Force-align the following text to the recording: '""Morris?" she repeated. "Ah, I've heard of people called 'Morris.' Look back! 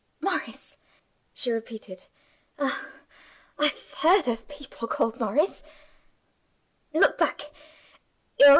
'""Morris?" 0.19 0.77
she 1.31 1.51
repeated. 1.51 2.05
"Ah, 2.57 2.89
I've 3.59 3.93
heard 3.99 4.27
of 4.27 4.47
people 4.47 4.87
called 4.87 5.19
'Morris.' 5.19 5.61
Look 6.91 7.19
back! 7.19 7.51